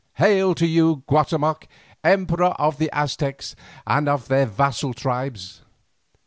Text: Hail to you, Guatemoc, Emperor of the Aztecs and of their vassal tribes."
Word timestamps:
Hail 0.15 0.55
to 0.55 0.65
you, 0.65 1.03
Guatemoc, 1.07 1.67
Emperor 2.03 2.55
of 2.57 2.79
the 2.79 2.89
Aztecs 2.91 3.55
and 3.85 4.09
of 4.09 4.29
their 4.29 4.47
vassal 4.47 4.95
tribes." 4.95 5.61